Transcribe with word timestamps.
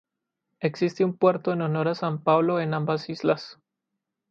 Existe 0.61 1.05
un 1.05 1.15
puerto 1.15 1.53
en 1.53 1.61
honor 1.61 1.87
a 1.89 1.93
San 1.93 2.23
Pablo 2.23 2.59
en 2.59 2.73
ambas 2.73 3.07
islas. 3.07 3.59